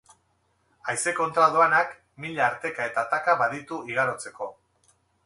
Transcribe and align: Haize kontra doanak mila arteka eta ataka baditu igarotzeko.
Haize 0.93 1.11
kontra 1.19 1.43
doanak 1.55 1.93
mila 2.25 2.43
arteka 2.45 2.87
eta 2.93 3.01
ataka 3.05 3.37
baditu 3.43 3.79
igarotzeko. 3.93 4.49